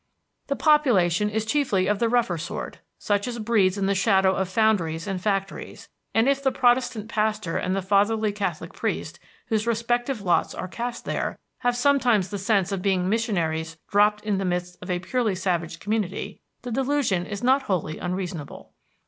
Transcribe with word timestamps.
The 0.47 0.55
population 0.55 1.29
is 1.29 1.45
chiefly 1.45 1.85
of 1.85 1.99
the 1.99 2.09
rougher 2.09 2.39
sort, 2.39 2.79
such 2.97 3.27
as 3.27 3.37
breeds 3.37 3.77
in 3.77 3.85
the 3.85 3.93
shadow 3.93 4.33
of 4.33 4.49
foundries 4.49 5.05
and 5.05 5.21
factories, 5.21 5.89
and 6.15 6.27
if 6.27 6.41
the 6.41 6.51
Protestant 6.51 7.07
pastor 7.07 7.55
and 7.55 7.75
the 7.75 7.83
fatherly 7.83 8.31
Catholic 8.31 8.73
priest, 8.73 9.19
whose 9.49 9.67
respective 9.67 10.23
lots 10.23 10.55
are 10.55 10.67
cast 10.67 11.05
there, 11.05 11.37
have 11.59 11.77
sometimes 11.77 12.29
the 12.31 12.39
sense 12.39 12.71
of 12.71 12.81
being 12.81 13.09
missionaries 13.09 13.77
dropped 13.91 14.23
in 14.25 14.39
the 14.39 14.43
midst 14.45 14.75
of 14.81 14.89
a 14.89 14.97
purely 14.97 15.35
savage 15.35 15.79
community, 15.79 16.41
the 16.63 16.71
delusion 16.71 17.27
is 17.27 17.43
not 17.43 17.61
wholly 17.69 17.99
unreasonable. 17.99 18.73